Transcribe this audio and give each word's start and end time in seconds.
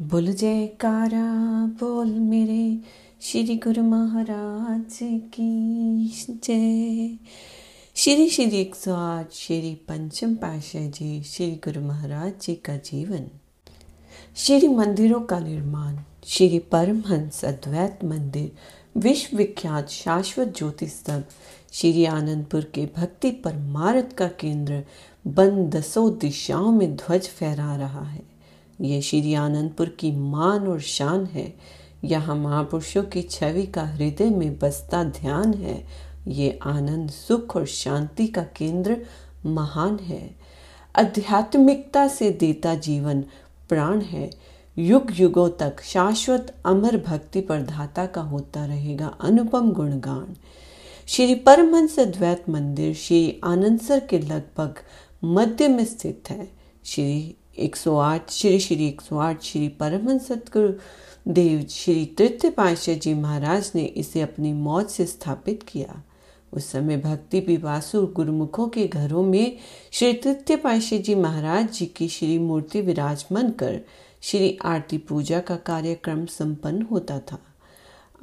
बोल 0.00 0.32
जयकारा, 0.32 1.66
बोल 1.66 2.06
मेरे 2.06 2.78
श्री 3.20 3.56
गुरु 3.56 3.82
महाराज 3.82 4.98
की 5.02 6.06
जय। 6.30 7.18
श्री 7.96 8.28
श्री 8.28 8.56
एक 8.56 8.74
सौ 8.74 8.94
आठ, 8.94 9.32
श्री 9.32 9.74
पंचम 9.74 10.34
पाशाह 10.34 10.90
जी, 10.90 11.22
श्री 11.22 11.50
गुरु 11.50 11.80
महाराज 11.80 12.32
जी 12.42 12.54
का 12.54 12.76
जीवन। 12.76 13.28
श्री 14.36 14.68
मंदिरों 14.68 15.20
का 15.20 15.38
निर्माण, 15.38 15.96
श्री 16.24 16.58
परमहंस 16.58 17.44
अद्वैत 17.44 18.04
मंदिर 18.04 18.52
विश्व 19.00 19.36
विख्यात 19.36 19.88
शाश्वत 19.88 20.54
ज्योति 20.56 20.86
स्तंभ 20.86 21.24
श्री 21.72 22.04
आनंदपुर 22.04 22.70
के 22.74 22.88
भक्ति 22.96 23.30
परमारथ 23.30 24.14
का 24.18 24.28
केंद्र 24.28 24.84
बंद 25.26 25.76
दसों 25.76 26.18
दिशाओं 26.18 26.72
में 26.72 26.96
ध्वज 26.96 27.28
फहरा 27.28 27.76
रहा 27.76 28.04
है। 28.04 28.33
ये 28.80 29.02
श्री 29.02 29.34
आनंदपुर 29.34 29.88
की 29.88 30.12
मान 30.12 30.66
और 30.66 30.80
शान 30.80 31.26
है। 31.26 31.54
यहाँ 32.04 32.36
महापुरुषों 32.36 33.02
की 33.02 33.22
छवि 33.22 33.66
का 33.66 33.84
हृदय 33.84 34.30
में 34.30 34.58
बसता 34.58 35.04
ध्यान 35.04 35.54
है। 35.54 35.84
ये 36.28 36.58
आनंद, 36.62 37.10
सुख 37.10 37.56
और 37.56 37.66
शांति 37.66 38.26
का 38.26 38.42
केंद्र 38.42 38.96
महान 39.46 39.98
है। 39.98 40.34
आध्यात्मिकता 40.96 42.08
से 42.08 42.30
देता 42.30 42.74
जीवन 42.74 43.24
प्राण 43.68 44.00
है। 44.00 44.30
युग 44.78 45.06
युगों 45.14 45.48
तक 45.50 45.80
शाश्वत 45.82 46.54
अमर 46.66 46.96
भक्ति 46.96 47.40
प्रधाता 47.40 48.06
का 48.06 48.20
होता 48.20 48.66
रहेगा 48.66 49.06
अनुपम 49.06 49.72
गुणगान। 49.72 50.36
श्री 51.06 51.34
परमहंस 51.34 51.98
अद्वैत 51.98 52.48
मंदिर 52.48 52.94
श्री 52.94 53.40
आनंदसर 53.44 54.00
के 54.00 54.18
लगभग 54.18 54.74
मध्य 55.24 55.68
में 55.68 55.84
स्थित 55.84 56.22
है। 56.30 56.48
श्री 56.84 57.36
108 57.58 58.30
श्री 58.30 58.58
श्री 58.60 58.90
108 58.90 59.42
श्री 59.42 59.68
परमहंस 59.68 60.26
सतगुरु 60.26 60.72
देव 61.32 61.66
श्री 61.70 62.06
तृतीय 62.06 62.50
पातशाह 62.50 62.94
जी 62.94 63.14
महाराज 63.14 63.72
ने 63.74 63.82
इसे 63.82 64.20
अपनी 64.20 64.52
मौत 64.52 64.90
से 64.90 65.06
स्थापित 65.06 65.62
किया। 65.62 66.02
उस 66.52 66.70
समय 66.72 66.96
भक्ति 66.96 67.40
पिपासु 67.40 68.06
गुरुमुखों 68.06 68.68
के 68.68 68.86
घरों 68.86 69.22
में 69.22 69.56
श्री 69.92 70.12
तृतीय 70.12 70.56
पातशाह 70.56 70.98
जी 70.98 71.14
महाराज 71.14 71.72
जी 71.72 71.86
की 71.86 72.08
श्री 72.08 72.38
मूर्ति 72.38 72.80
विराजमान 72.80 73.50
कर 73.50 73.80
श्री 74.22 74.58
आरती 74.64 74.98
पूजा 74.98 75.40
का 75.40 75.56
कार्यक्रम 75.56 76.26
संपन्न 76.26 76.82
होता 76.82 77.18
था। 77.18 77.38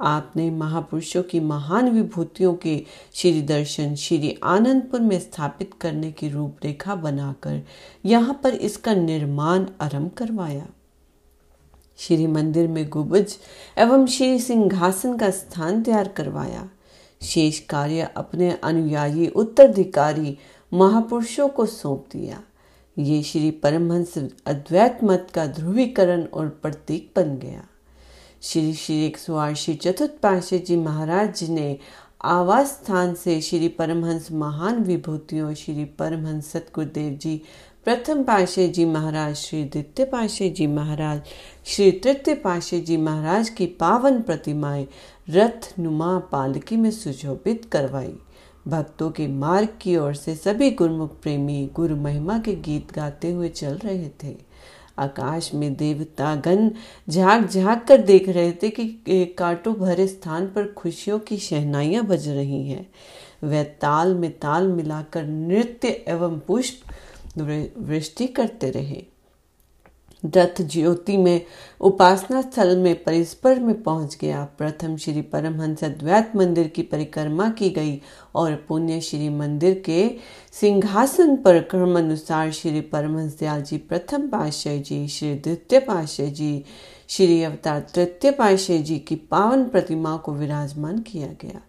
आपने 0.02 0.50
महापुरुषों 0.50 1.22
की 1.22 1.40
महान 1.40 1.88
विभूतियों 1.90 2.54
के 2.54 2.76
श्री 3.14 3.42
दर्शन, 3.42 3.94
श्री 3.94 4.38
आनंदपुर 4.44 5.00
में 5.00 5.18
स्थापित 5.20 5.74
करने 5.80 6.12
की 6.12 6.28
रूपरेखा 6.28 6.94
बनाकर 6.94 7.62
यहाँ 8.04 8.40
पर 8.44 8.54
इसका 8.54 8.94
निर्माण 8.94 9.66
आरंभ 9.80 10.10
करवाया। 10.10 10.66
श्री 11.98 12.26
मंदिर 12.26 12.68
में 12.68 12.88
गुबज 12.88 13.36
एवं 13.78 14.06
श्री 14.06 14.38
सिंहासन 14.40 15.16
का 15.16 15.30
स्थान 15.30 15.82
तैयार 15.82 16.08
करवाया। 16.08 16.68
शेष 17.20 17.58
कार्य 17.60 18.08
अपने 18.16 18.50
अनुयायी 18.64 19.26
उत्तराधिकारी 19.26 20.38
महापुरुषों 20.72 21.48
को 21.48 21.66
सौंप 21.66 22.04
दिया। 22.12 22.42
ये 22.96 23.22
श्री 23.22 23.50
परमहंस 23.50 24.18
अद्वैत 24.46 24.98
मत 25.04 25.28
का 25.34 25.46
ध्रुवीकरण 25.46 26.24
और 26.24 26.48
प्रतीक 26.62 27.12
बन 27.16 27.36
गया। 27.38 27.64
श्री 28.44 28.72
श्री 28.72 29.06
एक 29.06 29.18
सौ 29.18 29.36
आठ 29.36 29.54
श्री 29.54 29.74
चतुर्थ 29.74 30.10
पाशे 30.22 30.58
जी 30.58 30.76
महाराज 30.76 31.36
जी 31.36 31.48
ने 31.48 31.78
आवास 32.24 32.66
स्थान 32.66 33.14
से 33.14 33.40
श्री 33.40 33.68
परमहंस 33.68 34.32
महान 34.32 34.82
विभूतियों, 34.82 35.54
श्री 35.54 35.84
परमहंस 35.84 36.52
सतगुरुदेव 36.52 37.12
जी, 37.12 37.42
प्रथम 37.84 38.24
पाशे 38.24 38.68
जी 38.68 38.84
महाराज, 38.84 39.36
श्री 39.36 39.64
द्वितीय 39.64 40.06
पाशे 40.06 40.50
जी 40.50 40.66
महाराज, 40.66 41.22
श्री 41.64 41.90
तृतीय 41.92 42.34
पाशे 42.34 42.80
जी 42.80 42.96
महाराज 42.96 43.48
की 43.48 43.66
पावन 43.66 44.22
प्रतिमाएँ 44.22 44.88
रथ 45.30 45.78
नुमा 45.78 46.18
पालकी 46.18 46.76
में 46.76 46.90
सुशोभित 46.90 47.64
करवाई। 47.64 48.14
भक्तों 48.68 49.10
के 49.10 49.28
मार्ग 49.28 49.68
की 49.80 49.96
ओर 49.96 50.14
से 50.14 50.34
सभी 50.34 50.70
गुरुमुख 50.70 51.20
प्रेमी 51.20 51.70
गुरु 51.74 51.96
महिमा 51.96 52.38
के 52.38 52.54
गीत 52.54 52.92
गाते 52.92 53.30
हुए 53.30 53.48
चल 53.48 53.74
रहे 53.74 54.08
थे। 54.24 54.51
आकाश 54.98 55.50
में 55.54 55.74
देवतागण 55.74 56.70
झाँक 57.08 57.50
झाँक 57.50 57.84
कर 57.88 57.98
देख 57.98 58.28
रहे 58.28 58.52
थे 58.52 58.70
कि 58.70 59.34
कांटों 59.38 59.74
भरे 59.74 60.06
स्थान 60.06 60.46
पर 60.46 60.72
खुशियों 60.72 61.18
की 61.18 61.36
शहनाइयाँ 61.36 62.04
बज 62.04 62.28
रही 62.28 62.68
हैं। 62.68 62.86
वह 63.44 63.62
ताल 63.62 64.14
में 64.14 64.30
ताल 64.38 64.68
मिलाकर 64.68 65.24
नृत्य 65.24 66.04
एवं 66.08 66.38
पुष्प 66.38 67.40
वृष्टि 67.78 68.26
करते 68.26 68.70
रहे। 68.70 69.04
दत्त 70.24 70.62
ज्योति 70.62 71.16
में 71.16 71.44
उपासना 71.80 72.40
स्थल 72.42 72.76
में 72.76 73.02
परिस्पर 73.04 73.60
में 73.60 73.82
पहुँच 73.82 74.16
गया। 74.20 74.44
प्रथम 74.58 74.96
श्री 74.96 75.22
परमहंस 75.22 75.84
अद्वैत 75.84 76.32
मंदिर 76.36 76.68
की 76.68 76.82
परिक्रमा 76.82 77.48
की 77.50 77.70
गई 77.70 78.00
और 78.34 78.54
पुण्य 78.68 79.00
श्री 79.00 79.28
मंदिर 79.28 79.82
के 79.86 80.10
सिंहासन 80.52 81.36
पर 81.36 81.58
क्रम 81.60 81.98
अनुसार 81.98 82.52
श्री 82.52 82.80
परमहंस 82.80 83.38
दयाल 83.38 83.62
जी 83.62 83.78
प्रथम 83.78 84.28
पातशाह 84.28 84.76
जी, 84.76 85.08
श्री 85.08 85.34
द्वितीय 85.34 85.80
पातशाह 85.80 86.26
जी, 86.26 86.64
श्री 87.08 87.42
अवतार 87.42 87.80
तृतीय 87.94 88.30
पातशाह 88.30 88.76
जी 88.76 88.98
की 88.98 89.16
पावन 89.16 89.64
प्रतिमा 89.64 90.16
को 90.16 90.34
विराजमान 90.34 90.98
किया 90.98 91.28
गया। 91.42 91.60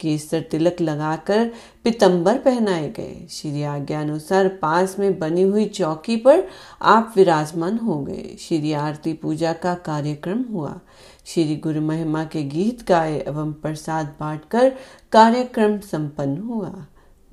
केसर 0.00 0.40
तिलक 0.40 0.80
लगाकर 0.80 1.50
पितंबर 1.84 2.38
पहनाए 2.38 2.88
गए। 2.88 3.26
श्री 3.30 3.62
आज्ञा 3.62 4.00
अनुसार 4.00 4.48
पास 4.48 4.98
में 4.98 5.18
बनी 5.18 5.42
हुई 5.42 5.64
चौकी 5.64 6.16
पर 6.16 6.48
आप 6.82 7.12
विराजमान 7.16 7.78
हो 7.78 8.00
गए। 8.00 8.36
श्री 8.40 8.72
आरती 8.72 9.12
पूजा 9.12 9.52
का 9.52 9.74
कार्यक्रम 9.74 10.44
हुआ। 10.52 10.80
श्री 11.26 11.56
गुरु 11.56 11.80
महिमा 11.80 12.24
के 12.24 12.42
गीत 12.42 12.88
गाए 12.88 13.18
एवं 13.28 13.52
प्रसाद 13.52 14.14
बांटकर 14.20 14.68
कार्यक्रम 15.12 15.78
संपन्न 15.78 16.38
हुआ। 16.38 16.86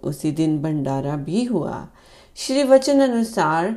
उसी 0.03 0.31
दिन 0.31 0.61
भंडारा 0.61 1.15
भी 1.15 1.43
हुआ। 1.43 1.87
श्री 2.35 2.63
वचन 2.63 2.99
अनुसार 2.99 3.75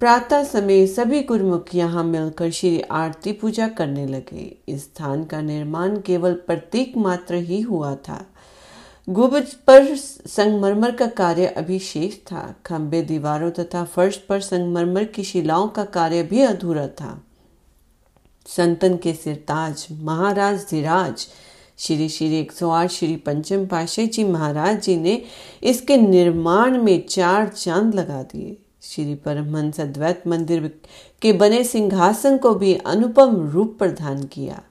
प्रातः 0.00 0.42
समय 0.44 0.86
सभी 0.86 1.22
गुरुमुख 1.22 1.74
यहाँ 1.74 2.02
मिलकर 2.04 2.50
श्री 2.50 2.80
आरती 2.80 3.32
पूजा 3.32 3.66
करने 3.68 4.06
लगे। 4.06 4.44
इस 4.68 4.82
स्थान 4.84 5.24
का 5.24 5.40
निर्माण 5.40 5.96
केवल 6.00 6.34
प्रतीक 6.46 6.96
मात्र 6.96 7.34
ही 7.34 7.60
हुआ 7.60 7.94
था। 7.94 8.24
गुबज 9.08 9.54
पर 9.66 9.94
संगमरमर 9.96 10.94
का 10.96 11.06
कार्य 11.06 11.46
अभी 11.46 11.78
शेष 11.78 12.14
था। 12.26 12.54
खंबे 12.66 13.00
दीवारों 13.02 13.50
तथा 13.50 13.82
फर्श 13.84 14.16
पर 14.18 14.40
संगमरमर 14.40 15.04
की 15.04 15.24
शिलाओं 15.24 15.66
का 15.68 15.84
कार्य 15.84 16.22
भी 16.22 16.40
अधूरा 16.40 16.86
था। 16.88 17.20
संतन 18.46 18.96
के 18.96 19.12
सिरताज, 19.14 19.86
महाराज 19.92 20.66
धीराज, 20.70 21.26
श्री 21.78 22.08
श्री 22.08 22.32
एक 22.34 22.52
सौ 22.52 22.70
आठ 22.70 22.90
श्री 22.90 23.16
पंचम 23.16 23.66
पाशे 23.66 24.06
जी 24.06 24.24
महाराज 24.24 24.80
जी 24.82 24.96
ने 24.96 25.22
इसके 25.62 25.96
निर्माण 25.96 26.82
में 26.82 27.06
चार 27.06 27.48
चाँद 27.48 27.94
लगा 27.94 28.22
दिए। 28.22 28.56
श्री 28.88 29.14
परमहंस 29.14 29.80
अद्वैत 29.80 30.26
मंदिर 30.26 30.70
के 31.22 31.32
बने 31.32 31.62
सिंहासन 31.64 32.36
को 32.38 32.54
भी 32.54 32.74
अनुपम 32.74 33.36
रूप 33.50 33.76
प्रदान 33.78 34.22
किया। 34.24 34.62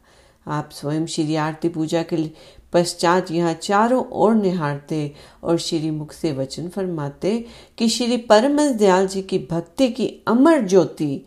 आप 0.47 0.69
स्वयं 0.73 1.05
श्री 1.05 1.35
आरती 1.35 1.69
पूजा 1.69 2.03
के 2.03 2.29
पश्चात 2.73 3.31
यहाँ 3.31 3.53
चारों 3.53 4.03
ओर 4.11 4.35
निहारते 4.35 5.11
और 5.44 5.57
श्री 5.57 5.91
मुख 5.91 6.13
से 6.13 6.31
वचन 6.31 6.67
फरमाते 6.67 7.45
कि 7.78 7.88
श्री 7.89 8.17
परमहंस 8.29 8.75
दयाल 8.75 9.07
जी 9.07 9.22
की 9.22 9.39
भक्ति 9.51 9.89
की 9.89 10.07
अमर 10.28 10.61
ज्योति 10.61 11.25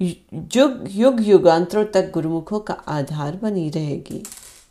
युग 0.00 0.84
युग 0.90 1.20
युगांतरों 1.20 1.84
तक 1.84 2.10
गुरुमुखों 2.10 2.60
का 2.60 2.74
आधार 2.74 3.36
बनी 3.36 3.68
रहेगी। 3.70 4.22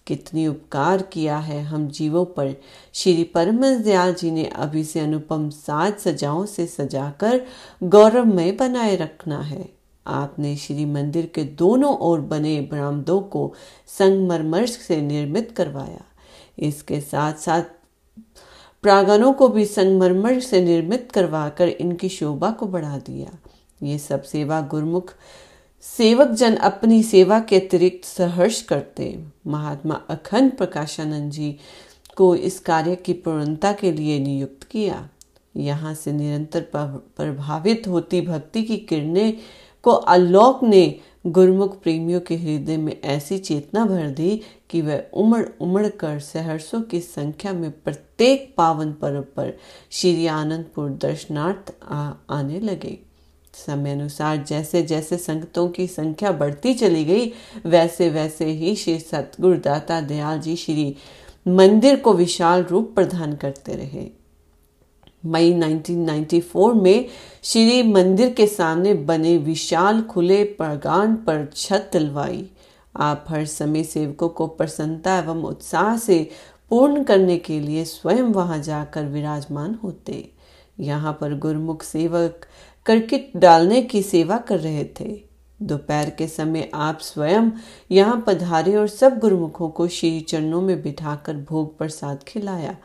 कितनी 0.08 0.48
उपकार 0.48 1.02
किया 1.02 1.38
है 1.38 1.62
हम 1.64 1.88
जीवों 1.88 2.26
पर। 2.26 2.56
श्री 2.94 3.24
परमहंस 3.24 3.78
दयाल 3.78 4.14
जी 4.14 4.32
ने 4.32 4.46
अभी 4.46 4.84
से 4.84 5.00
अनुपम 5.00 5.50
साज 5.50 5.94
सजाओं 5.94 6.46
से 6.46 6.66
सजाकर 6.68 7.42
गौरवमय 7.84 8.52
बनाए 8.52 8.96
रखना 8.96 9.40
है। 9.42 9.70
आपने 10.08 10.56
श्री 10.56 10.86
मंदिर 10.86 11.26
के 11.26 11.44
दोनों 11.44 11.98
ओर 11.98 12.22
बने 12.22 12.62
बरामदों 12.62 13.22
को 13.22 13.54
संगमरमर 13.88 14.66
से 14.66 15.02
निर्मित 15.02 15.54
करवाया। 15.58 16.04
इसके 16.60 17.02
साथ 17.02 17.34
साथ 17.34 17.62
प्रांगणों 18.82 19.34
को 19.34 19.48
भी 19.48 19.66
संगमरमर 19.66 20.40
से 20.40 20.62
निर्मित 20.62 21.12
करवाकर 21.12 21.68
इनकी 21.68 22.10
शोभा 22.10 22.52
को 22.52 22.66
बढ़ा 22.66 22.98
दिया। 22.98 23.30
ये 23.84 23.98
सब 23.98 24.24
सेवा 24.24 24.62
गुरमुख 24.62 25.14
सेवक 25.84 26.28
जन 26.30 26.56
अपनी 26.56 27.02
सेवा 27.04 27.40
के 27.40 27.56
अतिरिक्त 27.56 28.06
सहर्ष 28.06 28.62
करते। 28.62 29.08
महात्मा 29.48 29.96
अखंड 30.10 30.52
प्रकाशानंद 30.58 31.32
जी 31.32 31.52
को 32.18 32.36
इस 32.36 32.60
कार्य 32.60 32.96
की 32.96 33.14
पूर्णता 33.14 33.72
के 33.74 33.92
लिए 33.92 34.20
नियुक्त 34.20 34.64
किया। 34.64 35.08
यहाँ 35.56 35.94
से 35.96 36.12
निरंतर 36.12 36.62
प्रभावित 36.72 37.88
होती 37.88 38.22
भक्ति 38.22 38.64
की 38.64 38.78
किरणें 38.78 39.38
को 39.84 39.92
आलोक 39.92 40.64
ने 40.64 41.00
गुरुमुख 41.28 41.82
प्रेमियों 41.84 42.20
के 42.22 42.36
हृदय 42.38 42.78
में 42.78 43.00
ऐसी 43.02 43.38
चेतना 43.38 43.86
भर 43.86 44.10
दी 44.10 44.42
कि 44.70 44.82
वह 44.82 45.04
उमड़ 45.14 45.46
उमड़ 45.62 45.88
कर 46.00 46.20
सहर्षों 46.20 46.82
की 46.82 47.00
संख्या 47.02 47.54
में 47.54 47.72
प्रत्येक 47.72 48.54
पावन 48.58 48.92
पर्व 48.94 49.22
पर 49.36 49.58
श्री 49.92 50.28
आनंदपुर 50.28 50.90
दर्शनार्थ 51.02 51.74
आने 52.30 52.60
लगे। 52.60 53.00
समय 53.56 53.92
अनुसार 53.92 54.38
जैसे 54.38 54.82
जैसे 54.84 55.18
संगतों 55.18 55.68
की 55.70 55.88
संख्या 55.88 56.32
बढ़ती 56.32 56.74
चली 56.74 57.06
गई, 57.06 57.32
वैसे 57.66 58.10
वैसे 58.10 58.46
ही 58.46 58.76
श्री 58.76 59.00
सतगुरुदाता 59.00 60.02
दयाल 60.02 60.40
जी 60.40 60.56
श्री 60.56 60.96
मंदिर 61.48 61.96
को 61.96 62.14
विशाल 62.14 62.64
रूप 62.64 62.92
प्रदान 62.96 63.36
करते 63.36 63.76
रहे। 63.76 64.10
मई 65.26 65.54
1994 65.54 66.74
में 66.74 67.06
श्री 67.44 67.84
मंदिर 67.84 68.34
के 68.34 68.48
सामने 68.48 68.94
बने 68.94 69.38
विशाल 69.38 70.02
खुले 70.02 70.44
प्रगान 70.44 71.16
पर 71.16 71.46
छत 71.56 71.90
दिलवाई 71.94 72.50
आप 72.96 73.26
हर 73.28 73.46
समय 73.46 73.84
सेवकों 73.84 74.30
को 74.30 74.48
प्रसन्नता 74.48 75.18
एवं 75.18 75.44
उत्साह 75.44 75.98
से 75.98 76.30
पूर्ण 76.70 77.04
करने 77.04 77.38
के 77.38 77.60
लिए 77.60 77.86
स्वयं 77.86 78.24
वहाँ 78.24 78.60
जाकर 78.60 79.06
विराजमान 79.06 79.80
होते। 79.84 80.30
यहाँ 80.80 81.18
पर 81.22 81.38
गुरुमुख 81.38 81.84
सेवक 81.84 82.46
करकिट 82.86 83.32
डालने 83.36 83.82
की 83.82 84.02
सेवा 84.04 84.38
कर 84.38 84.60
रहे 84.60 84.84
थे। 85.00 85.22
दोपहर 85.60 86.10
के 86.10 86.28
समय 86.28 86.70
आप 86.74 87.00
स्वयं 87.00 87.50
यहाँ 87.92 88.24
पधारे 88.28 88.76
और 88.76 88.88
सब 88.88 89.20
गुरुमुखों 89.20 89.70
को 89.70 89.88
श्री 89.88 90.20
चरणों 90.20 90.62
में 90.62 90.82
बिठाकर 90.82 91.38
भोग 91.50 91.78
प्रसाद 91.78 92.24
खिलाया 92.24 92.76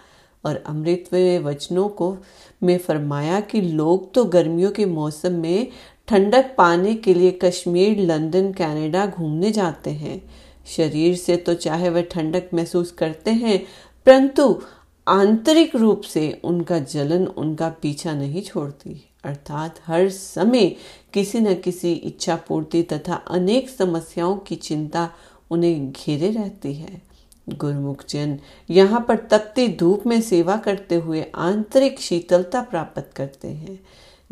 और 0.45 0.63
अमृत 0.67 1.09
वचनों 1.45 1.89
को 1.89 2.17
में 2.63 2.77
फरमाया 2.79 3.41
कि 3.41 3.61
लोग 3.61 4.13
तो 4.15 4.25
गर्मियों 4.25 4.71
के 4.71 4.85
मौसम 4.87 5.33
में 5.33 5.69
ठंडक 6.09 6.55
पाने 6.59 6.95
के 6.95 7.15
लिए 7.15 7.39
कश्मीर, 7.45 7.99
लंदन, 7.99 8.53
कनाडा 8.53 9.07
घूमने 9.07 9.51
जाते 9.53 9.91
हैं। 9.91 10.23
शरीर 10.67 11.17
से 11.17 11.37
तो 11.37 11.55
चाहे 11.55 11.89
वह 11.89 12.03
ठंडक 12.03 12.51
महसूस 12.55 12.91
करते 12.93 13.31
हैं, 13.31 13.63
परंतु 14.07 14.63
आंतरिक 15.07 15.77
रूप 15.77 16.01
से 16.01 16.41
उनका 16.45 16.79
जलन 16.79 17.27
उनका 17.27 17.69
पीछा 17.83 18.15
नहीं 18.15 18.43
छोड़ती। 18.43 19.08
अर्थात 19.25 19.81
हर 19.87 20.09
समय 20.09 20.75
किसी 21.13 21.41
न 21.41 21.55
किसी 21.55 21.93
इच्छा 21.93 22.37
पूर्ति 22.49 22.83
तथा 22.83 23.15
अनेक 23.31 23.69
समस्याओं 23.69 24.37
की 24.37 24.57
चिंता 24.57 25.09
उन्हें 25.51 25.91
घेरे 25.93 26.31
रहती 26.31 26.75
है। 26.75 27.03
गुरुमुख 27.49 28.05
जन, 28.09 28.39
यहाँ 28.71 29.05
पर 29.09 29.17
तपती 29.17 29.67
धूप 29.69 30.07
में 30.07 30.21
सेवा 30.21 30.57
करते 30.57 30.95
हुए 30.95 31.25
आंतरिक 31.35 32.01
शीतलता 32.01 32.63
प्राप्त 32.63 33.11
करते 33.17 33.49
हैं, 33.49 33.79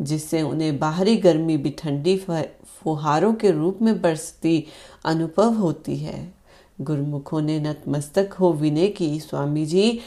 जिससे 0.01 0.41
उन्हें 0.41 0.77
बाहरी 0.79 1.15
गर्मी 1.17 1.57
भी 1.57 1.69
ठंडी 1.69 2.17
फुहारों 2.17 3.33
के 3.33 3.51
रूप 3.51 3.81
में 3.81 4.01
बरसती 4.01 4.63
अनुभव 5.05 5.53
होती 5.53 5.97
है। 5.97 6.33
गुरुमुखों 6.81 7.41
ने 7.41 7.59
नतमस्तक 7.59 8.33
हो 8.33 8.51
विनय 8.53 8.87
की, 8.87 9.19
स्वामी 9.19 9.65
जी 9.65 9.99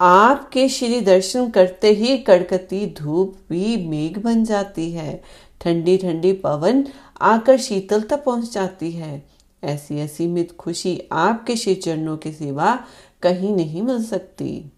आपके 0.00 0.68
श्री 0.68 1.00
दर्शन 1.00 1.48
करते 1.50 1.90
ही 1.92 2.16
कड़कती 2.18 2.86
धूप 2.98 3.36
भी 3.50 3.76
मेघ 3.88 4.18
बन 4.18 4.44
जाती 4.44 4.90
है। 4.92 5.20
ठंडी 5.60 5.96
ठंडी 5.98 6.32
पवन 6.34 6.84
आकर 7.20 7.58
शीतलता 7.58 8.16
पहुँच 8.16 8.52
जाती 8.52 8.90
है। 8.92 9.22
ऐसी 9.62 10.00
असीमित 10.00 10.56
खुशी 10.58 11.00
आपके 11.12 11.56
श्री 11.56 11.74
चरणों 11.74 12.16
की 12.16 12.32
सेवा 12.32 12.78
कहीं 13.22 13.54
नहीं 13.56 13.82
मिल 13.82 14.04
सकती। 14.04 14.70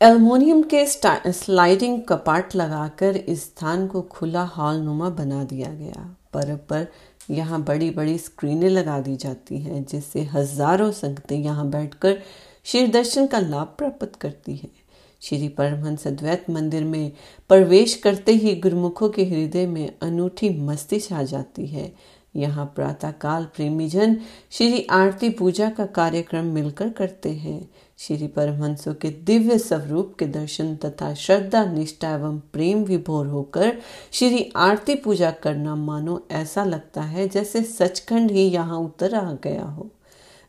एल्मोनियम 0.00 0.62
के 0.64 0.84
स्लाइडिंग 0.86 2.00
कपाट 2.08 2.54
लगाकर 2.56 3.16
इस 3.16 3.44
स्थान 3.44 3.86
को 3.86 4.02
खुला 4.02 4.42
हॉल 4.46 4.80
नुमा 4.80 5.08
बना 5.10 5.42
दिया 5.44 5.68
गया। 5.68 6.08
पर 6.34 6.54
पर 6.70 6.86
यहाँ 7.30 7.62
बड़ी 7.64 7.88
बड़ी 7.90 8.16
स्क्रीनें 8.18 8.68
लगा 8.68 8.98
दी 9.00 9.16
जाती 9.16 9.58
हैं, 9.58 9.84
जिससे 9.84 10.22
हज़ारों 10.24 10.90
संगतें 10.92 11.36
यहाँ 11.36 11.68
बैठकर 11.70 12.18
श्री 12.66 12.86
दर्शन 12.86 13.26
का 13.26 13.38
लाभ 13.38 13.74
प्राप्त 13.78 14.16
करती 14.20 14.56
है। 14.56 14.68
श्री 15.22 15.48
परमहंस 15.48 16.06
अद्वैत 16.06 16.50
मंदिर 16.50 16.84
में 16.84 17.12
प्रवेश 17.48 17.94
करते 17.94 18.32
ही 18.32 18.54
गुरुमुखों 18.54 19.08
के 19.08 19.24
हृदय 19.24 19.66
में 19.66 19.92
अनूठी 20.02 20.50
मस्ती 20.60 21.00
छा 21.00 21.22
जाती 21.22 21.66
है। 21.66 21.92
यहाँ 22.36 22.64
प्रातःकाल 22.76 23.44
प्रेमीजन 23.56 24.16
श्री 24.50 24.86
आरती 24.90 25.28
पूजा 25.30 25.70
का 25.70 25.86
कार्यक्रम 25.86 26.44
मिलकर 26.44 26.88
करते 26.88 27.30
हैं। 27.30 27.68
श्री 27.98 28.26
परमहंसों 28.26 28.94
के 28.94 29.10
दिव्य 29.10 29.58
स्वरूप 29.58 30.14
के 30.18 30.26
दर्शन 30.26 30.76
तथा 30.76 31.14
श्रद्धा, 31.14 31.64
निष्ठा 31.64 32.14
एवं 32.14 32.38
प्रेम 32.52 32.84
विभोर 32.84 33.26
होकर 33.26 33.76
श्री 34.12 34.52
आरती 34.56 34.94
पूजा 34.94 35.30
करना 35.30 35.76
मानो 35.76 36.26
ऐसा 36.30 36.64
लगता 36.64 37.02
है 37.02 37.28
जैसे 37.28 37.62
सचखंड 37.62 38.30
ही 38.30 38.48
यहाँ 38.48 38.78
उतर 38.78 39.14
आ 39.14 39.32
गया 39.44 39.64
हो। 39.64 39.90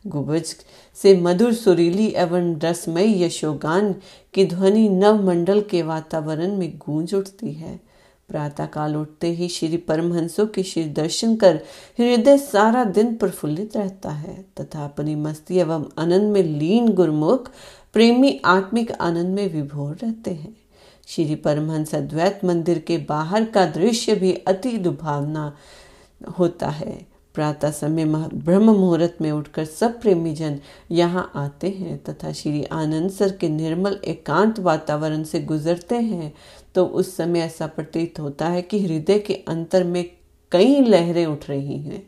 गुबज 0.06 0.56
से 0.94 1.20
मधुर 1.20 1.54
सुरीली 1.54 2.06
एवं 2.16 2.60
रसमय 2.60 3.24
यशोगान 3.24 3.94
की 4.34 4.44
ध्वनि 4.44 4.88
नव 4.88 5.26
मंडल 5.26 5.60
के 5.60 5.82
वातावरण 5.82 6.56
में 6.56 6.78
गूंज 6.78 7.14
उठती 7.14 7.52
है। 7.52 7.80
प्रातः 8.28 8.66
काल 8.66 8.96
उठते 8.96 9.26
ही 9.26 9.48
श्री 9.48 9.76
परमहंसों 9.76 10.46
के 10.46 10.62
श्री 10.62 10.84
दर्शन 10.84 11.36
कर 11.36 11.56
हृदय 11.98 12.38
सारा 12.38 12.84
दिन 12.84 13.16
प्रफुल्लित 13.16 13.76
रहता 13.76 14.10
है, 14.10 14.44
तथा 14.60 14.84
अपनी 14.84 15.14
मस्ती 15.14 15.56
एवं 15.56 15.84
आनंद 15.98 16.32
में 16.32 16.42
लीन 16.42 16.88
गुरमुख, 16.88 17.50
प्रेमी 17.92 18.40
आत्मिक 18.44 18.92
आनंद 18.92 19.28
में 19.28 19.52
विभोर 19.52 19.96
रहते 20.02 20.30
हैं। 20.30 20.56
श्री 21.06 21.34
परमहंस 21.34 21.94
अद्वैत 21.94 22.40
मंदिर 22.44 22.78
के 22.78 22.98
बाहर 22.98 23.44
का 23.44 23.66
दृश्य 23.66 24.14
भी 24.14 24.32
अति 24.32 24.78
दुभावना 24.78 25.56
होता 26.38 26.68
है। 26.68 27.07
प्रातः 27.38 27.70
समय 27.70 28.04
ब्रह्म 28.34 28.64
मुहूर्त 28.64 29.18
में 29.20 29.30
उठकर 29.32 29.64
सब 29.64 30.00
प्रेमी 30.00 30.34
जन 30.34 30.58
यहाँ 30.90 31.30
आते 31.34 31.68
हैं 31.70 31.96
तथा 32.04 32.32
श्री 32.32 32.64
आनंद 32.64 33.10
सर 33.10 33.32
के 33.32 33.48
निर्मल 33.48 33.98
एकांत 34.04 34.58
वातावरण 34.60 35.22
से 35.22 35.40
गुजरते 35.40 35.96
हैं। 35.96 36.32
तो 36.74 36.84
उस 36.84 37.16
समय 37.16 37.40
ऐसा 37.40 37.66
प्रतीत 37.66 38.18
होता 38.20 38.48
है 38.48 38.62
कि 38.62 38.84
हृदय 38.84 39.18
के 39.18 39.34
अंतर 39.48 39.84
में 39.84 40.04
कई 40.52 40.80
लहरें 40.80 41.26
उठ 41.26 41.48
रही 41.48 41.78
हैं। 41.78 42.02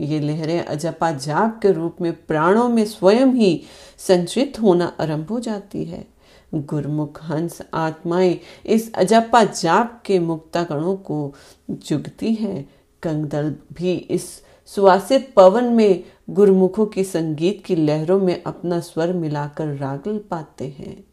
ये 0.00 0.20
लहरें 0.20 0.60
अजपा 0.60 1.10
जाप 1.10 1.58
के 1.62 1.72
रूप 1.72 1.96
में 2.00 2.12
प्राणों 2.26 2.68
में 2.68 2.84
स्वयं 2.84 3.32
ही 3.34 3.62
संचित 3.98 4.60
होना 4.62 4.92
आरंभ 5.00 5.28
हो 5.28 5.40
जाती 5.40 5.84
है। 5.84 6.06
गुरमुख 6.54 7.22
हंस 7.24 7.58
आत्माएँ 7.74 8.38
इस 8.66 8.92
अजपा 8.94 9.42
जाप 9.44 10.02
के 10.06 10.18
मुक्ता 10.18 10.62
गणों 10.62 10.96
को 10.96 11.34
जुगती 11.70 12.34
हैं। 12.34 12.68
कंगदल 13.02 13.54
भी 13.72 13.92
इस 13.92 14.26
सुवासित 14.66 15.32
पवन 15.36 15.64
में 15.64 16.04
गुरमुखों 16.30 16.86
की 16.86 17.04
संगीत 17.04 17.62
की 17.64 17.76
लहरों 17.76 18.20
में 18.20 18.42
अपना 18.42 18.80
स्वर 18.80 19.12
मिलाकर 19.12 19.66
रागल 19.66 20.18
पाते 20.18 20.68
हैं। 20.78 21.04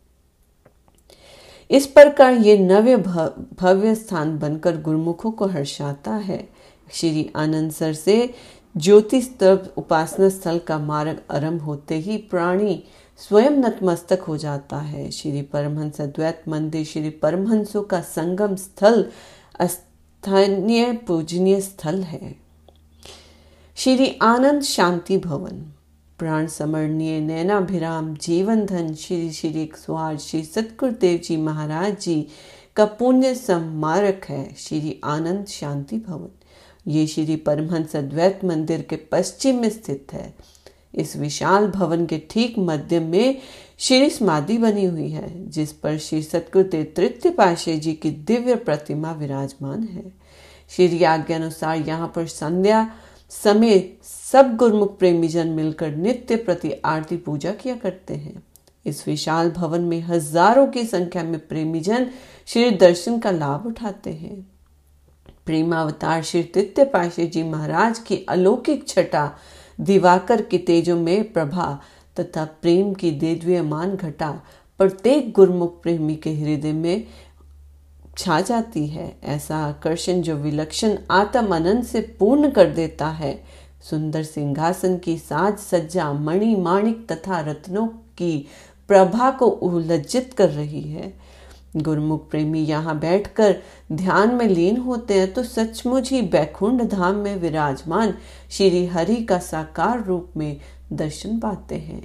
इस 1.71 1.87
प्रकार 1.87 2.33
ये 2.33 2.57
नव्य 2.57 2.97
भव्य 2.97 3.95
स्थान 3.95 4.37
बनकर 4.39 4.81
गुरुमुखों 4.81 5.31
को 5.31 5.45
हर्षाता 5.45 6.11
है। 6.11 6.49
श्री 6.91 7.29
आनंद 7.35 7.71
सर 7.71 7.93
से 7.93 8.33
ज्योति 8.77 9.21
स्तंभ 9.21 9.73
उपासना 9.77 10.29
स्थल 10.29 10.59
का 10.59 10.79
मार्ग 10.79 11.21
आरंभ 11.31 11.61
होते 11.61 11.95
ही 11.95 12.17
प्राणी 12.17 12.83
स्वयं 13.17 13.51
नतमस्तक 13.51 14.19
हो 14.19 14.37
जाता 14.37 14.77
है। 14.77 15.09
श्री 15.11 15.41
परमहंस 15.41 16.01
अद्वैत 16.01 16.43
मंदिर, 16.47 16.85
श्री 16.85 17.09
परमहंसों 17.09 17.83
का 17.83 18.01
संगम 18.01 18.55
स्थल, 18.55 19.05
स्थानीय 19.61 20.93
पूजनीय 20.93 21.61
स्थल 21.61 22.01
है। 22.01 22.48
श्री 23.79 24.07
आनंद 24.21 24.61
शांति 24.61 25.17
भवन। 25.17 25.59
प्राण 26.19 26.47
समरणीय 26.47 27.19
नैनाभिराम 27.19 28.13
जीवन 28.15 28.65
धन 28.65 28.93
श्री 28.93 29.31
श्री 29.31 29.71
स्वार 29.75 30.17
श्री 30.17 30.43
सतगुरुदेव 30.43 31.19
जी 31.19 31.37
महाराज 31.37 31.99
जी 32.01 32.27
का 32.75 32.85
पुण्य 32.99 33.33
सम्मारक 33.35 34.25
है 34.29 34.43
श्री 34.57 34.99
आनंद 35.05 35.45
शांति 35.45 35.97
भवन। 35.97 36.91
ये 36.91 37.07
श्री 37.07 37.35
परमहंस 37.35 37.95
अद्वैत 37.95 38.45
मंदिर 38.45 38.81
के 38.81 38.95
पश्चिम 39.11 39.61
में 39.61 39.69
स्थित 39.69 40.13
है। 40.13 40.33
इस 40.93 41.15
विशाल 41.17 41.67
भवन 41.67 42.05
के 42.05 42.21
ठीक 42.29 42.59
मध्य 42.59 42.99
में 42.99 43.37
श्री 43.79 44.09
समाधि 44.09 44.57
बनी 44.57 44.85
हुई 44.85 45.09
है, 45.09 45.49
जिस 45.49 45.73
पर 45.73 45.97
श्री 45.97 46.21
सतगुरुदेव 46.21 46.93
तृतीय 46.95 47.31
पाशे 47.31 47.77
जी 47.77 47.93
की 47.93 48.11
दिव्य 48.11 48.55
प्रतिमा 48.55 49.11
विराजमान 49.11 49.83
है। 49.83 50.11
श्री 50.69 51.03
आज्ञा 51.03 51.37
अनुसार 51.37 51.77
यहाँ 51.77 52.11
पर 52.15 52.27
संध्या 52.27 52.89
समय 53.31 53.81
सब 54.03 54.55
गुरमुख 54.55 54.97
प्रेमी 54.99 55.27
जन 55.27 55.47
मिलकर 55.47 55.95
नित्य 55.95 56.35
प्रति 56.35 56.71
आरती 56.85 57.17
पूजा 57.17 57.51
किया 57.51 57.75
करते 57.75 58.13
हैं। 58.13 58.41
इस 58.85 59.07
विशाल 59.07 59.49
भवन 59.51 59.81
में 59.81 59.99
हज़ारों 60.01 60.65
की 60.67 60.83
संख्या 60.85 61.23
में 61.23 61.39
प्रेमी 61.39 61.79
जन 61.79 62.09
श्री 62.47 62.69
दर्शन 62.71 63.19
का 63.19 63.31
लाभ 63.31 63.65
उठाते 63.65 64.13
हैं। 64.13 64.41
प्रेमावतार 65.45 66.23
श्री 66.23 66.43
तृतीय 66.43 66.85
पाशे 66.85 67.25
जी 67.25 67.43
महाराज 67.43 67.99
की 67.99 68.17
अलौकिक 68.29 68.87
छटा, 68.87 69.31
दिवाकर 69.79 70.41
की 70.41 70.57
तेजों 70.57 70.99
में 70.99 71.31
प्रभा 71.33 71.79
तथा 72.15 72.45
प्रेम 72.61 72.93
की 72.93 73.11
देदव्यमान 73.11 73.95
घटा 73.95 74.31
प्रत्येक 74.79 75.31
गुरमुख 75.31 75.81
प्रेमी 75.81 76.15
के 76.15 76.33
हृदय 76.33 76.73
में 76.73 77.05
छा 78.19 78.39
जाती 78.41 78.85
है। 78.87 79.13
ऐसा 79.25 79.57
आकर्षण 79.57 80.21
जो 80.21 80.35
विलक्षण 80.35 80.97
आत्म 81.11 81.53
आनंद 81.53 81.83
से 81.83 82.01
पूर्ण 82.19 82.49
कर 82.51 82.69
देता 82.69 83.07
है, 83.07 83.33
सुंदर 83.89 84.23
सिंहासन 84.23 84.97
की 84.97 85.17
साज 85.17 85.57
सज्जा 85.59 86.11
मणि 86.13 86.55
माणिक 86.55 87.07
तथा 87.11 87.39
रत्नों 87.41 87.87
की 88.17 88.37
प्रभा 88.89 89.29
को 89.31 89.45
उलज्जित 89.45 90.33
कर 90.33 90.49
रही 90.49 90.81
है। 90.83 91.13
गुरुमुख 91.75 92.29
प्रेमी 92.29 92.59
यहाँ 92.59 92.97
बैठकर 92.99 93.55
ध्यान 93.91 94.33
में 94.35 94.45
लीन 94.47 94.77
होते 94.77 95.13
हैं 95.13 95.31
तो 95.33 95.43
सचमुच 95.43 96.11
ही 96.11 96.21
बैकुंड 96.21 96.83
धाम 96.83 97.15
में 97.15 97.35
विराजमान 97.35 98.13
श्री 98.49 98.85
हरि 98.85 99.15
का 99.23 99.37
साकार 99.39 100.03
रूप 100.03 100.31
में 100.37 100.57
दर्शन 100.91 101.39
पाते 101.39 101.75
हैं। 101.75 102.01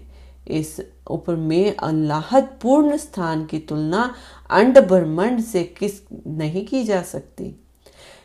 इस 0.49 0.81
ऊपर 1.11 1.37
में 1.37 1.77
अल्लाहत 1.77 2.59
पूर्ण 2.63 2.97
स्थान 2.97 3.47
की 3.47 3.59
तुलना 3.59 4.15
अंड 4.51 4.79
ब्रह्मंड 4.79 5.41
से 5.41 5.65
किस 5.65 6.01
नहीं 6.27 6.67
की 6.67 6.85
जा 6.85 7.03
सकती? 7.03 7.61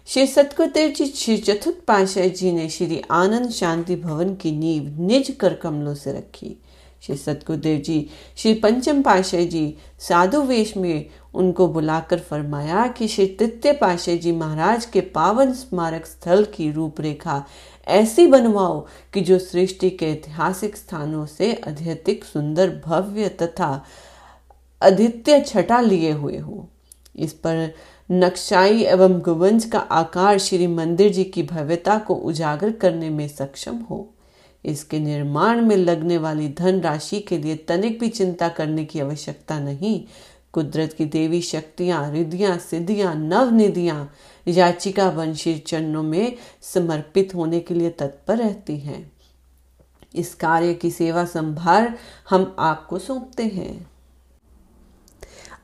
श्री 0.07 0.27
सतगुरुदेव 0.27 0.89
जी 0.89 1.05
श्री 1.05 1.37
चतुर्थ 1.37 1.85
पाशाह 1.85 2.27
जी 2.27 2.51
ने 2.51 2.69
श्री 2.69 3.01
आनंद 3.11 3.49
शांति 3.49 3.95
भवन 3.95 4.35
की 4.35 4.51
नींव 4.51 5.01
निज 5.01 5.31
कर 5.39 5.53
कमलों 5.53 5.95
से 5.95 6.13
रखी। 6.13 6.55
श्री 7.01 7.15
सतगुरुदेव 7.15 7.81
जी, 7.81 8.09
श्री 8.37 8.53
पंचम 8.53 9.01
पाशाह 9.01 9.41
जी, 9.41 9.75
साधु 9.99 10.41
वेश 10.41 10.77
में 10.77 11.05
उनको 11.33 11.67
बुलाकर 11.67 12.19
फरमाया 12.19 12.87
कि 12.87 13.07
श्री 13.07 13.27
तृतीय 13.27 13.71
पाशाह 13.71 14.15
जी 14.15 14.31
महाराज 14.31 14.85
के 14.85 15.01
पावन 15.01 15.53
स्मारक 15.53 16.05
स्थल 16.05 16.43
की 16.43 16.71
रूपरेखा 16.71 17.45
ऐसी 17.89 18.27
बनवाओ 18.27 18.87
कि 19.13 19.21
जो 19.21 19.39
सृष्टि 19.39 19.89
के 19.89 20.05
ऐतिहासिक 20.11 20.77
स्थानों 20.77 21.25
से 21.25 21.53
अधिक 21.53 22.23
सुंदर 22.23 22.81
भव्य 22.85 23.29
तथा 23.29 23.85
अद्वितीय 24.81 25.41
छटा 25.41 25.81
लिए 25.81 26.11
हुए 26.11 26.37
हो। 26.37 26.69
इस 27.15 27.33
पर 27.33 27.73
नक्शाई 28.11 28.83
एवं 28.83 29.19
गुवंज 29.19 29.65
का 29.65 29.79
आकार 29.79 30.37
श्री 30.37 30.67
मंदिर 30.67 31.13
जी 31.13 31.23
की 31.23 31.43
भव्यता 31.43 31.97
को 31.97 32.13
उजागर 32.13 32.71
करने 32.71 33.09
में 33.09 33.27
सक्षम 33.27 33.75
हो। 33.75 34.13
इसके 34.65 34.99
निर्माण 34.99 35.61
में 35.61 35.75
लगने 35.75 36.17
वाली 36.17 36.47
धन 36.49 36.79
राशि 36.79 37.19
के 37.19 37.37
लिए 37.37 37.55
तनिक 37.55 37.99
भी 37.99 38.09
चिंता 38.09 38.47
करने 38.49 38.85
की 38.85 38.99
आवश्यकता 38.99 39.59
नहीं। 39.59 40.03
कुदरत 40.53 40.93
की 40.93 41.05
देवी 41.05 41.41
शक्तियाँ 41.41 42.11
रिधियाँ 42.11 42.57
सिद्धियाँ 42.57 43.15
नव 43.15 43.51
निधियाँ 43.51 44.13
याचिका 44.47 45.09
वंशी 45.09 45.57
चरणों 45.57 46.03
में 46.03 46.35
समर्पित 46.61 47.35
होने 47.35 47.59
के 47.59 47.73
लिए 47.73 47.89
तत्पर 47.89 48.37
रहती 48.37 48.77
हैं। 48.77 49.11
इस 50.15 50.35
कार्य 50.35 50.73
की 50.73 50.91
सेवा 50.91 51.25
संभार 51.25 51.97
हम 52.29 52.55
आपको 52.59 52.99
सौंपते 52.99 53.43
हैं। 53.43 53.87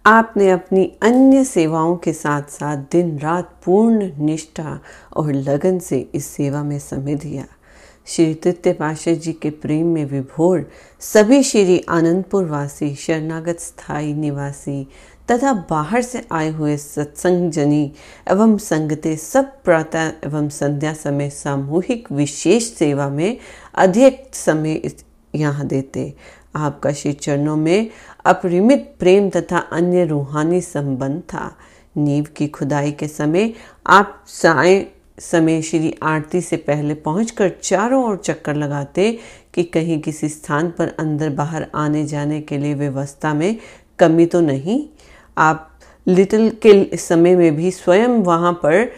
आपने 0.05 0.49
अपनी 0.51 0.97
अन्य 1.03 1.43
सेवाओं 1.43 1.97
के 1.97 2.13
साथ 2.13 2.41
साथ 2.41 2.77
दिन 2.77 3.19
रात 3.19 3.61
पूर्ण 3.65 4.11
निष्ठा 4.19 4.79
और 5.17 5.33
लगन 5.33 5.79
से 5.79 6.09
इस 6.15 6.25
सेवा 6.25 6.63
में 6.63 6.79
समय 6.79 7.15
दिया। 7.15 7.45
श्री 8.07 8.33
तृतीय 8.33 8.73
पाशा 8.73 9.13
जी 9.13 9.33
के 9.33 9.49
प्रेम 9.49 9.87
में 9.87 10.05
विभोर 10.05 10.69
सभी 10.99 11.41
श्री 11.43 11.79
आनंदपुर 11.89 12.45
वासी 12.45 12.93
शरणागत 12.95 13.59
स्थायी 13.59 14.13
निवासी 14.13 14.83
तथा 15.31 15.53
बाहर 15.69 16.01
से 16.01 16.23
आए 16.31 16.49
हुए 16.49 16.77
सत्संग 16.77 17.51
जनी 17.51 17.91
एवं 18.31 18.57
संगते 18.57 19.15
सब 19.17 19.51
प्रातः 19.63 20.11
एवं 20.25 20.49
संध्या 20.49 20.93
समय 20.93 21.29
सामूहिक 21.29 22.11
विशेष 22.11 22.71
सेवा 22.73 23.09
में 23.09 23.37
अधिक 23.75 24.23
समय 24.33 24.81
यहाँ 25.35 25.67
देते। 25.67 26.13
आपका 26.55 26.91
श्री 26.91 27.13
चरणों 27.13 27.55
में 27.55 27.89
अपरिमित 28.25 28.95
प्रेम 28.99 29.29
तथा 29.29 29.57
अन्य 29.57 30.05
रूहानी 30.05 30.61
संबंध 30.61 31.21
था। 31.33 31.51
नींव 31.97 32.25
की 32.37 32.47
खुदाई 32.47 32.91
के 32.91 33.07
समय 33.07 33.53
आप 33.87 34.23
साय 34.27 34.85
समय 35.17 35.61
श्री 35.61 35.93
आरती 36.03 36.41
से 36.41 36.57
पहले 36.57 36.93
पहुंचकर 36.93 37.49
चारों 37.63 38.03
ओर 38.05 38.17
चक्कर 38.17 38.55
लगाते 38.55 39.11
कि 39.53 39.63
कहीं 39.63 39.99
किसी 40.01 40.29
स्थान 40.29 40.69
पर 40.69 40.95
अंदर 40.99 41.29
बाहर 41.29 41.67
आने 41.75 42.05
जाने 42.05 42.41
के 42.41 42.57
लिए 42.57 42.73
व्यवस्था 42.73 43.33
में 43.33 43.57
कमी 43.99 44.25
तो 44.25 44.41
नहीं। 44.41 44.85
आप 45.37 45.71
लिटिल 46.07 46.49
के 46.65 46.97
समय 46.97 47.35
में 47.35 47.55
भी 47.55 47.71
स्वयं 47.71 48.07
वहाँ 48.07 48.53
पर 48.65 48.91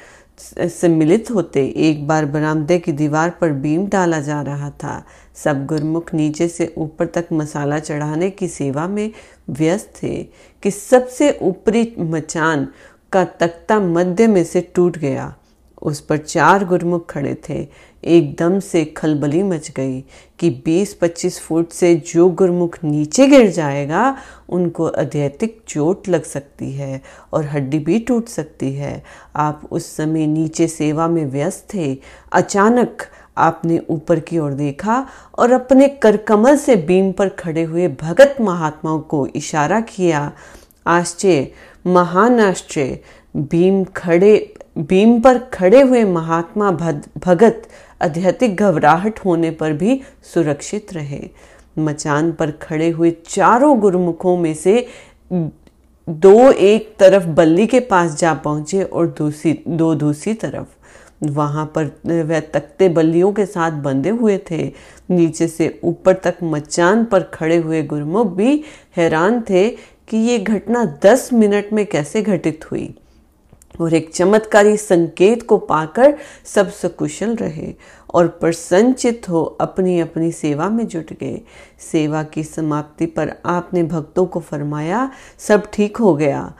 सम्मिलित 0.69 1.31
होते। 1.31 1.65
एक 1.77 2.07
बार 2.07 2.25
बरामदे 2.25 2.79
की 2.79 2.91
दीवार 2.91 3.29
पर 3.29 3.51
बीम 3.51 3.87
डाला 3.87 4.19
जा 4.21 4.41
रहा 4.41 4.69
था। 4.69 5.03
सब 5.35 5.65
गुरमुख 5.65 6.13
नीचे 6.13 6.47
से 6.47 6.73
ऊपर 6.77 7.05
तक 7.05 7.27
मसाला 7.33 7.79
चढ़ाने 7.79 8.29
की 8.29 8.47
सेवा 8.47 8.87
में 8.87 9.11
व्यस्त 9.49 9.93
थे 10.03 10.23
कि 10.63 10.71
सबसे 10.71 11.37
ऊपरी 11.41 11.95
मचान 11.99 12.67
का 13.11 13.23
तख्ता 13.23 13.79
मध्य 13.79 14.27
में 14.27 14.43
से 14.43 14.61
टूट 14.75 14.97
गया। 14.97 15.35
उस 15.81 15.99
पर 16.01 16.17
चार 16.17 16.65
गुरमुख 16.65 17.09
खड़े 17.09 17.35
थे। 17.49 17.67
एकदम 18.03 18.59
से 18.59 18.83
खलबली 18.85 19.41
मच 19.43 19.69
गई 19.71 19.99
कि 20.39 20.49
20-25 20.65 21.39
फुट 21.39 21.71
से 21.71 21.93
जो 22.07 22.27
गुरमुख 22.29 22.77
नीचे 22.83 23.27
गिर 23.27 23.49
जाएगा, 23.51 24.17
उनको 24.49 24.83
अध्यतिक 24.83 25.61
चोट 25.67 26.07
लग 26.09 26.23
सकती 26.23 26.71
है 26.73 27.01
और 27.33 27.45
हड्डी 27.45 27.79
भी 27.79 27.99
टूट 27.99 28.27
सकती 28.27 28.73
है। 28.73 29.03
आप 29.35 29.67
उस 29.71 29.95
समय 29.95 30.27
नीचे 30.27 30.67
सेवा 30.67 31.07
में 31.07 31.25
व्यस्त 31.25 31.67
थे। 31.73 31.97
अचानक 32.31 33.03
आपने 33.37 33.79
ऊपर 33.89 34.19
की 34.19 34.37
ओर 34.39 34.53
देखा 34.53 35.05
और 35.37 35.51
अपने 35.51 35.87
करकमल 35.87 36.55
से 36.57 36.75
बीम 36.75 37.11
पर 37.11 37.29
खड़े 37.29 37.63
हुए 37.63 37.87
भगत 38.01 38.35
महात्माओं 38.41 38.99
को 38.99 39.25
इशारा 39.27 39.79
किया, 39.81 40.31
आश्चर्य, 40.87 41.51
महान 41.87 42.39
आश्चर्य 42.39 42.99
भीम 43.35 43.83
खड़े 43.95 44.53
भीम 44.77 45.19
पर 45.21 45.37
खड़े 45.53 45.81
हुए 45.81 46.03
महात्मा 46.03 46.71
भगत 47.17 47.67
अत्यधिक 48.01 48.55
घबराहट 48.55 49.19
होने 49.19 49.51
पर 49.51 49.73
भी 49.73 50.01
सुरक्षित 50.33 50.93
रहे। 50.93 51.19
मचान 51.79 52.31
पर 52.31 52.51
खड़े 52.61 52.89
हुए 52.89 53.11
चारों 53.27 53.79
गुरुमुखों 53.79 54.37
में 54.37 54.53
से 54.53 54.87
दो 55.31 56.51
एक 56.51 56.95
तरफ़ 56.99 57.25
बल्ली 57.27 57.65
के 57.67 57.79
पास 57.79 58.17
जा 58.19 58.33
पहुँचे 58.33 58.83
और 58.83 59.07
दूसरी 59.07 59.59
दो 59.67 59.93
दूसरी 59.95 60.33
तरफ़। 60.33 61.25
वहाँ 61.25 61.65
पर 61.77 61.85
वह 62.23 62.39
तख्ते 62.53 62.89
बल्लियों 62.89 63.31
के 63.33 63.45
साथ 63.45 63.71
बंधे 63.81 64.09
हुए 64.09 64.37
थे। 64.51 64.61
नीचे 65.09 65.47
से 65.47 65.79
ऊपर 65.83 66.13
तक 66.15 66.37
मचान 66.43 67.03
पर 67.05 67.23
खड़े 67.33 67.57
हुए 67.57 67.81
गुरुमुख 67.83 68.27
भी 68.27 68.63
हैरान 68.97 69.41
थे 69.41 69.69
कि 70.09 70.17
ये 70.17 70.37
घटना 70.39 70.85
दस 71.03 71.29
मिनट 71.33 71.73
में 71.73 71.85
कैसे 71.85 72.21
घटित 72.21 72.71
हुई। 72.71 72.93
और 73.79 73.93
एक 73.93 74.13
चमत्कारी 74.13 74.77
संकेत 74.77 75.43
को 75.43 75.57
पाकर 75.57 76.17
सब 76.45 76.71
सकुशल 76.71 77.35
रहे 77.35 77.73
और 78.13 78.27
प्रसन्नचित 78.27 79.29
हो 79.29 79.43
अपनी 79.43 79.99
अपनी 79.99 80.31
सेवा 80.31 80.69
में 80.69 80.87
जुट 80.87 81.13
गए। 81.13 81.41
सेवा 81.91 82.23
की 82.23 82.43
समाप्ति 82.43 83.05
पर 83.05 83.33
आपने 83.45 83.83
भक्तों 83.83 84.25
को 84.25 84.39
फरमाया, 84.39 85.11
सब 85.39 85.63
ठीक 85.73 85.97
हो 85.97 86.15
गया। 86.15 86.53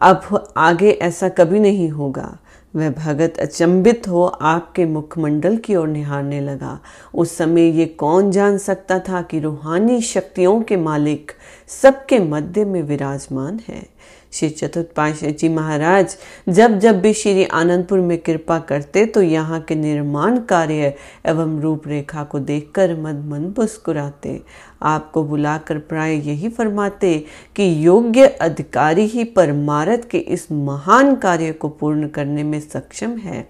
अब 0.00 0.52
आगे 0.56 0.90
ऐसा 0.90 1.28
कभी 1.28 1.60
नहीं 1.60 1.88
होगा। 1.88 2.38
वह 2.76 2.90
भगत 2.90 3.38
अचंबित 3.38 4.08
हो 4.08 4.24
आपके 4.24 4.84
मुखमंडल 4.84 5.56
की 5.56 5.76
ओर 5.76 5.88
निहारने 5.88 6.40
लगा। 6.40 6.80
उस 7.14 7.36
समय 7.36 7.62
ये 7.62 7.86
कौन 7.86 8.30
जान 8.30 8.58
सकता 8.58 8.98
था 8.98 9.22
कि 9.22 9.40
रूहानी 9.40 10.00
शक्तियों 10.00 10.62
के 10.62 10.76
मालिक 10.76 11.32
सबके 11.68 12.18
मध्य 12.18 12.64
में 12.64 12.82
विराजमान 12.82 13.60
है? 13.68 13.86
श्री 14.34 14.48
चतुर्थ 14.50 15.00
जी 15.30 15.48
महाराज, 15.48 16.16
जब 16.48 16.78
जब 16.78 17.00
भी 17.00 17.12
श्री 17.14 17.44
आनंदपुर 17.44 18.00
में 18.00 18.16
कृपा 18.18 18.58
करते 18.58 19.04
तो 19.06 19.22
यहाँ 19.22 19.60
के 19.60 19.74
निर्माण 19.74 20.38
कार्य 20.40 20.94
एवं 21.26 21.60
रूपरेखा 21.60 22.24
को 22.24 22.38
देखकर 22.40 22.94
मद 22.94 23.24
मन 23.24 23.42
मुस्कुराते। 23.58 24.40
आपको 24.82 25.22
बुलाकर 25.24 25.78
प्राय 25.80 26.14
यही 26.28 26.48
फरमाते 26.48 27.16
कि 27.56 27.86
योग्य 27.86 28.26
अधिकारी 28.26 29.06
ही 29.06 29.24
परमारत 29.24 30.08
के 30.10 30.18
इस 30.18 30.50
महान 30.52 31.14
कार्य 31.16 31.52
को 31.52 31.68
पूर्ण 31.70 32.08
करने 32.08 32.42
में 32.42 32.60
सक्षम 32.60 33.16
है। 33.16 33.48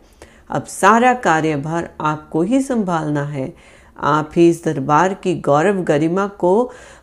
अब 0.51 0.65
सारा 0.65 1.15
कार्यभार 1.15 1.89
आपको 2.01 2.43
ही 2.43 2.61
संभालना 2.61 3.23
है। 3.23 3.53
आप 3.99 4.31
ही 4.37 4.49
इस 4.49 4.65
दरबार 4.65 5.15
की 5.15 5.35
गौरव 5.41 5.83
गरिमा 5.83 6.27
को 6.39 6.63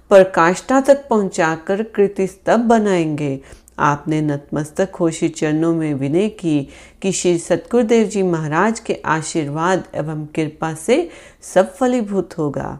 प्रकाष्ठा 0.10 0.80
तक 0.82 1.08
पहुंचाकर 1.10 1.84
कृति 1.86 2.28
स्तब 2.28 2.60
बनाएँगे। 2.60 3.40
आपने 3.82 4.22
नतमस्तक 4.22 4.96
होशी 4.96 5.30
चरणों 5.30 5.74
में 5.76 5.94
विनय 5.94 6.30
की 6.30 6.68
कि 7.02 7.12
श्री 7.12 7.38
सतगुरुदेव 7.38 8.08
जी 8.08 8.24
महाराज 8.24 8.80
के 8.80 9.02
आशीर्वाद 9.06 9.84
एवं 9.96 10.26
कृपा 10.26 10.74
से 10.74 11.10
सब 11.54 11.74
फलीभूत 11.76 12.38
होगा। 12.38 12.80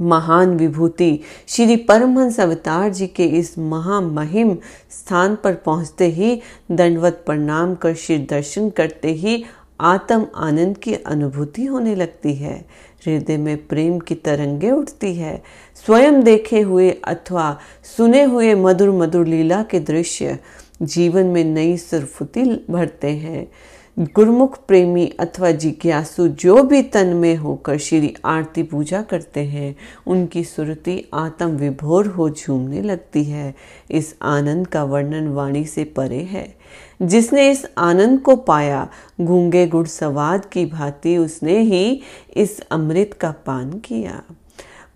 महान 0.00 0.56
विभूति 0.56 1.18
श्री 1.48 1.76
परमहंस 1.76 2.38
अवतार 2.40 2.88
जी 2.88 3.06
के 3.06 3.24
इस 3.38 3.58
महामहिम 3.58 4.56
स्थान 4.90 5.36
पर 5.36 5.54
पहुँचते 5.54 6.06
ही 6.06 6.40
दंडवत 6.70 7.22
प्रणाम 7.26 7.74
कर 7.74 7.94
श्री 7.94 8.18
दर्शन 8.30 8.70
करते 8.70 9.12
ही 9.12 9.44
आत्म 9.80 10.26
आनंद 10.36 10.78
की 10.78 10.94
अनुभूति 10.94 11.64
होने 11.64 11.94
लगती 11.94 12.34
है। 12.34 12.64
हृदय 13.06 13.36
में 13.36 13.66
प्रेम 13.66 13.98
की 13.98 14.14
तरंगे 14.14 14.70
उठती 14.70 15.14
है। 15.14 15.42
स्वयं 15.86 16.22
देखे 16.22 16.60
हुए 16.60 16.90
अथवा 16.90 17.58
सुने 17.96 18.22
हुए 18.22 18.54
मधुर 18.54 18.90
मधुर 18.90 19.26
लीला 19.26 19.62
के 19.62 19.80
दृश्य 19.80 20.38
जीवन 20.82 21.26
में 21.26 21.44
नई 21.44 21.76
सुरफुती 21.76 22.66
भरते 22.70 23.10
हैं। 23.10 23.52
गुरुमुख 23.98 24.66
प्रेमी 24.66 25.06
अथवा 25.20 25.50
जिज्ञासु 25.50 26.28
जो 26.28 26.62
भी 26.62 26.82
तन 26.82 27.06
में 27.06 27.36
होकर 27.36 27.78
श्री 27.78 28.14
आरती 28.24 28.62
पूजा 28.62 29.02
करते 29.02 29.40
हैं, 29.40 29.76
उनकी 30.06 30.44
सुरति 30.44 31.08
आत्म 31.14 31.46
विभोर 31.46 32.06
हो 32.06 32.30
झूमने 32.30 32.82
लगती 32.82 33.24
है। 33.24 33.54
इस 33.90 34.14
आनंद 34.22 34.66
का 34.66 34.84
वर्णन 34.84 35.28
वाणी 35.28 35.64
से 35.64 35.84
परे 35.84 36.22
है। 36.22 36.54
जिसने 37.02 37.50
इस 37.50 37.66
आनंद 37.78 38.20
को 38.20 38.36
पाया, 38.36 38.88
गूँगे 39.20 39.66
गुड़ 39.66 39.86
सवाद 39.86 40.44
की 40.44 40.66
भांति 40.66 41.16
उसने 41.16 41.58
ही 41.58 42.00
इस 42.36 42.60
अमृत 42.60 43.10
का 43.20 43.30
पान 43.30 43.78
किया। 43.78 44.22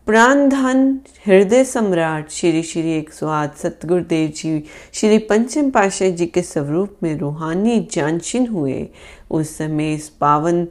प्राण 0.06 0.48
धन 0.48 1.00
हृदय 1.26 1.64
सम्राट, 1.64 2.30
श्री 2.30 2.62
श्री 2.62 2.92
एक 2.92 3.12
सौ 3.12 3.28
आठ 3.28 3.56
सतगुरुदेव 3.56 4.28
जी, 4.28 4.64
श्री 4.92 5.18
पंचम 5.18 5.70
पाशाह 5.70 6.08
जी 6.08 6.26
के 6.26 6.42
स्वरूप 6.42 6.96
में 7.02 7.18
रूहानी 7.18 7.88
जानशीन 7.92 8.46
हुए। 8.46 8.88
उस 9.30 9.58
समय 9.58 9.94
इस 9.94 10.08
पावन 10.08 10.66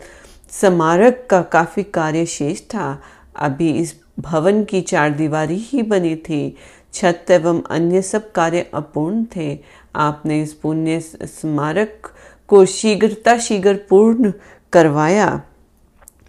स्मारक 0.49 1.27
का 1.29 1.41
काफ़ी 1.41 1.83
कार्य 1.83 2.25
शेष 2.25 2.61
था। 2.61 3.01
अभी 3.35 3.71
इस 3.71 3.95
भवन 4.19 4.63
की 4.63 4.81
चार 4.81 5.09
दीवारी 5.09 5.55
ही 5.55 5.81
बनी 5.81 6.15
थी। 6.15 6.55
छत 6.93 7.25
एवं 7.31 7.61
अन्य 7.61 8.01
सब 8.01 8.31
कार्य 8.31 8.71
अपूर्ण 8.73 9.25
थे। 9.35 9.59
आपने 9.95 10.41
इस 10.41 10.53
पुण्य 10.53 10.99
स्मारक 10.99 12.11
को 12.49 12.65
शीघ्रता 12.65 13.37
शीघ्र 13.37 13.73
पूर्ण 13.89 14.31
करवाया। 14.73 15.41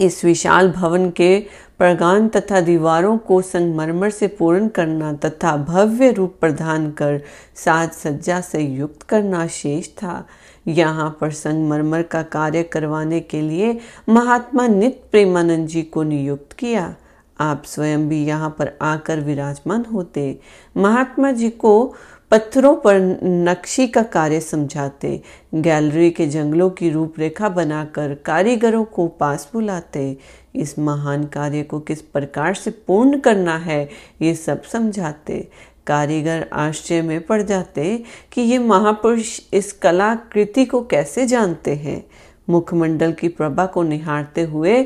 इस 0.01 0.25
विशाल 0.25 0.71
भवन 0.71 1.11
के 1.11 1.39
प्रगान 1.79 2.29
तथा 2.29 2.61
दीवारों 2.61 3.17
को 3.19 3.41
संगमरमर 3.43 4.11
से 4.11 4.27
पूर्ण 4.29 4.69
करना 4.69 5.13
तथा 5.15 5.57
भव्य 5.57 6.11
रूप 6.13 6.37
प्रदान 6.41 6.91
कर 6.91 7.21
साज 7.55 7.91
सज्जा 7.91 8.41
से 8.41 8.61
युक्त 8.61 9.03
करना 9.03 9.47
शेष 9.47 9.89
था। 9.89 10.27
यहाँ 10.67 11.17
पर 11.21 11.31
संगमरमर 11.31 12.03
का 12.03 12.23
कार्य 12.23 12.63
करवाने 12.63 13.21
के 13.21 13.41
लिए 13.41 13.79
महात्मा 14.09 14.67
नित 14.67 15.03
प्रेमानंद 15.11 15.69
जी 15.69 15.83
को 15.83 16.03
नियुक्त 16.03 16.53
किया। 16.53 16.95
आप 17.41 17.65
स्वयं 17.67 18.09
भी 18.09 18.25
यहाँ 18.25 18.51
पर 18.59 18.77
आकर 18.83 19.21
विराजमान 19.21 19.85
होते। 19.85 20.39
महात्मा 20.77 21.31
जी 21.31 21.51
को 21.51 21.95
पत्थरों 22.31 22.75
पर 22.77 22.99
नक्शी 23.25 23.87
का 23.89 24.03
कार्य 24.03 24.41
समझाते, 24.41 25.21
गैलरी 25.55 26.11
के 26.11 26.27
जंगलों 26.27 26.71
की 26.71 26.91
रूपरेखा 26.91 27.49
बनाकर 27.49 28.15
कारीगरों 28.15 28.85
को 28.85 29.07
पास 29.09 29.49
बुलाते। 29.53 30.17
इस 30.55 30.79
महान 30.79 31.25
कार्य 31.25 31.63
को 31.63 31.81
किस 31.81 32.01
प्रकार 32.03 32.55
से 32.55 32.71
पूर्ण 32.71 33.19
करना 33.19 33.57
है, 33.57 33.89
ये 34.23 34.35
सब 34.35 34.63
समझाते। 34.63 35.49
कारीगर 35.87 36.47
आश्चर्य 36.53 37.03
में 37.03 37.21
पड़ 37.27 37.43
जाते 37.43 38.03
कि 38.33 38.41
ये 38.41 38.59
महापुरुष 38.59 39.41
इस 39.53 39.73
कलाकृति 39.73 40.65
को 40.65 40.83
कैसे 40.83 41.27
जानते 41.27 41.75
हैं। 41.75 42.05
मुखमंडल 42.51 43.13
की 43.13 43.29
प्रभा 43.29 43.67
को 43.67 43.83
निहारते 43.83 44.43
हुए 44.43 44.83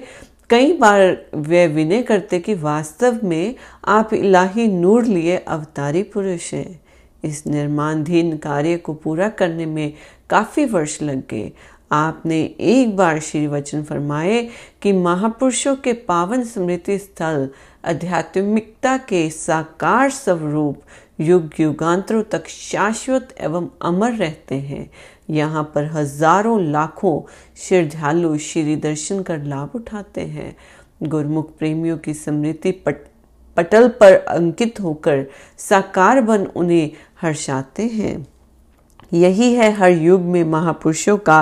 कई 0.50 0.72
बार 0.72 1.26
वे 1.34 1.66
विनय 1.66 2.02
करते 2.02 2.38
कि 2.38 2.54
वास्तव 2.54 3.18
में 3.24 3.54
आप 3.84 4.14
इलाही 4.14 4.68
नूर 4.68 5.04
लिए 5.04 5.36
अवतारी 5.36 6.02
पुरुष 6.02 6.52
हैं। 6.54 6.80
इस 7.24 7.46
निर्माणधीन 7.46 8.36
कार्य 8.36 8.76
को 8.76 8.94
पूरा 8.94 9.28
करने 9.28 9.66
में 9.66 9.92
काफ़ी 10.30 10.64
वर्ष 10.64 11.00
लग 11.02 11.22
गए। 11.30 11.50
आपने 11.92 12.40
एक 12.60 12.96
बार 12.96 13.18
श्री 13.20 13.46
वचन 13.46 13.82
फरमाए 13.82 14.42
कि 14.82 14.92
महापुरुषों 14.92 15.74
के 15.76 15.92
पावन 15.92 16.44
स्मृति 16.44 16.98
स्थल 16.98 17.48
आध्यात्मिकता 17.84 18.96
के 18.98 19.28
साकार 19.30 20.10
स्वरूप 20.10 20.82
युग 21.20 21.60
युगांतरों 21.60 22.22
तक 22.22 22.48
शाश्वत 22.48 23.34
एवं 23.40 23.68
अमर 23.82 24.12
रहते 24.12 24.54
हैं। 24.54 24.90
यहाँ 25.30 25.62
पर 25.74 25.84
हज़ारों 25.84 26.60
लाखों 26.62 27.20
श्रद्धालु 27.58 28.36
श्री 28.38 28.76
दर्शन 28.76 29.22
कर 29.22 29.42
लाभ 29.44 29.70
उठाते 29.74 30.20
हैं। 30.20 30.54
गुरमुख 31.02 31.56
प्रेमियों 31.58 31.98
की 31.98 32.14
स्मृति 32.14 32.70
पट 32.86 32.96
पटल 33.56 33.88
पर 34.00 34.12
अंकित 34.14 34.80
होकर 34.80 35.24
साकार 35.58 36.20
बन 36.20 36.46
उन्हें 36.46 36.90
हर्षाते 37.22 37.82
हैं। 37.82 38.26
यही 39.12 39.52
है 39.54 39.70
हर 39.72 39.90
युग 39.90 40.20
में 40.22 40.42
महापुरुषों 40.44 41.16
का 41.18 41.40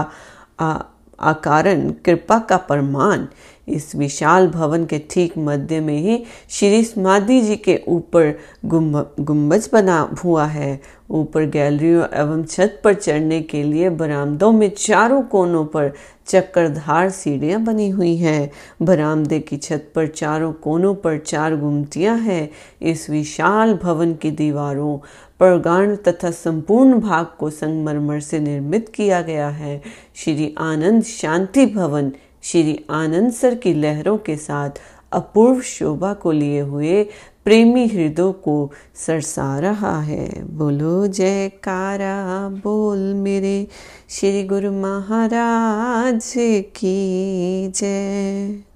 आकारण, 1.20 1.90
कृपा 1.90 2.38
का 2.38 2.56
प्रमाण। 2.56 3.26
इस 3.68 3.94
विशाल 3.96 4.46
भवन 4.48 4.84
के 4.84 4.98
ठीक 5.10 5.38
मध्य 5.38 5.80
में 5.80 5.96
ही 5.98 6.22
श्री 6.50 6.83
समाधि 6.85 7.40
जी 7.40 7.57
के 7.57 7.81
ऊपर 7.88 8.33
गुम्बज 8.64 9.68
बना 9.72 9.98
हुआ 10.24 10.44
है। 10.46 10.81
ऊपर 11.11 11.44
गैलरियों 11.44 12.04
एवं 12.14 12.42
छत 12.44 12.81
पर 12.85 12.94
चढ़ने 12.94 13.40
के 13.42 13.62
लिए 13.62 13.90
बरामदों 13.90 14.50
में 14.52 14.68
चारों 14.70 15.22
कोनों 15.22 15.64
पर 15.64 15.92
चक्करधार 16.26 17.11
सीढ़ियाँ 17.11 17.61
बनी 17.61 17.88
हुई 17.88 18.16
हैं। 18.16 18.50
बरामदे 18.83 19.38
की 19.40 19.57
छत 19.57 19.90
पर 19.94 20.07
चारों 20.07 20.52
कोनों 20.52 20.94
पर 20.94 21.18
चार 21.18 21.57
गुमतियाँ 21.57 22.16
हैं। 22.18 22.48
इस 22.83 23.09
विशाल 23.11 23.74
भवन 23.74 24.14
की 24.14 24.31
दीवारों 24.31 24.96
परगाण 25.40 25.94
तथा 25.98 26.31
संपूर्ण 26.31 27.00
भाग 27.00 27.26
को 27.38 27.50
संगमरमर 27.50 28.20
से 28.20 28.38
निर्मित 28.38 28.88
किया 28.88 29.20
गया 29.22 29.48
है। 29.48 29.81
श्री 30.14 30.54
आनंद 30.59 31.02
शांति 31.02 31.66
भवन 31.66 32.12
श्री 32.42 32.85
आनंद 32.90 33.33
सर 33.33 33.55
की 33.55 33.74
लहरों 33.74 34.18
के 34.18 34.37
साथ 34.37 34.70
अपूर्व 35.12 35.61
शोभा 35.61 36.14
को 36.14 36.33
लिए 36.33 36.61
हुए 36.61 37.05
प्रेमी 37.44 37.87
हृदय 37.87 38.33
को 38.33 38.72
सरसा 38.94 39.59
रहा 39.59 40.01
है। 40.01 40.57
बोलो, 40.57 41.07
जयकारा, 41.07 42.48
बोल 42.48 43.14
मेरे 43.14 43.66
श्री 44.09 44.44
गुरु 44.44 44.72
महाराज 44.72 46.35
की 46.77 47.68
जय। 47.68 48.67